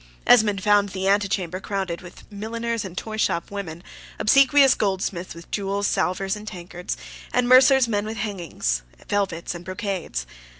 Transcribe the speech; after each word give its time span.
Esmond 0.25 0.63
found 0.63 0.89
the 0.89 1.07
ante 1.07 1.27
chamber 1.27 1.59
crowded 1.59 2.01
with 2.01 2.23
milliners 2.31 2.83
and 2.83 2.97
toyshop 2.97 3.51
women, 3.51 3.83
obsequious 4.17 4.73
goldsmiths 4.73 5.35
with 5.35 5.51
jewels, 5.51 5.85
salvers, 5.85 6.35
and 6.35 6.47
tankards; 6.47 6.97
and 7.31 7.47
mercers' 7.47 7.87
men 7.87 8.03
with 8.07 8.17
hangings, 8.17 8.81
and 8.97 9.07
velvets, 9.07 9.53
and 9.53 9.63
brocades. 9.63 10.25